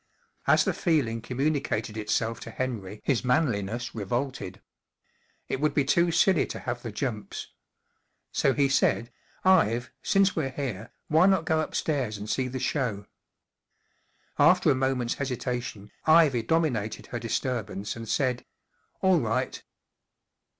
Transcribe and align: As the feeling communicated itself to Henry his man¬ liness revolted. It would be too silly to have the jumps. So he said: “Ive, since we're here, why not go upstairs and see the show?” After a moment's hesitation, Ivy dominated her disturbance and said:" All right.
As 0.47 0.63
the 0.65 0.73
feeling 0.73 1.21
communicated 1.21 1.95
itself 1.95 2.39
to 2.39 2.49
Henry 2.49 3.01
his 3.03 3.21
man¬ 3.21 3.45
liness 3.47 3.93
revolted. 3.93 4.59
It 5.47 5.61
would 5.61 5.75
be 5.75 5.85
too 5.85 6.09
silly 6.11 6.47
to 6.47 6.59
have 6.61 6.81
the 6.81 6.91
jumps. 6.91 7.49
So 8.31 8.55
he 8.55 8.67
said: 8.67 9.11
“Ive, 9.45 9.91
since 10.01 10.35
we're 10.35 10.49
here, 10.49 10.91
why 11.07 11.27
not 11.27 11.45
go 11.45 11.59
upstairs 11.61 12.17
and 12.17 12.27
see 12.27 12.47
the 12.47 12.57
show?” 12.57 13.05
After 14.39 14.71
a 14.71 14.73
moment's 14.73 15.13
hesitation, 15.21 15.91
Ivy 16.05 16.41
dominated 16.41 17.05
her 17.11 17.19
disturbance 17.19 17.95
and 17.95 18.09
said:" 18.09 18.43
All 19.03 19.19
right. 19.19 19.61